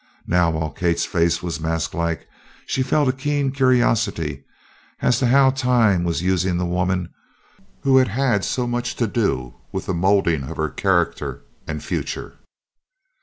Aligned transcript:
Now 0.25 0.49
while 0.49 0.71
Kate's 0.71 1.05
face 1.05 1.43
was 1.43 1.59
masklike 1.59 2.27
she 2.65 2.81
felt 2.81 3.07
a 3.07 3.11
keen 3.13 3.51
curiosity 3.51 4.45
as 4.99 5.19
to 5.19 5.27
how 5.27 5.51
Time 5.51 6.03
was 6.03 6.23
using 6.23 6.57
the 6.57 6.65
woman 6.65 7.13
who 7.83 7.97
had 7.97 8.07
had 8.07 8.43
so 8.43 8.65
much 8.65 8.95
to 8.95 9.05
do 9.05 9.53
with 9.71 9.85
the 9.85 9.93
molding 9.93 10.41
of 10.49 10.57
her 10.57 10.69
character 10.69 11.43
and 11.67 11.83
future. 11.83 12.39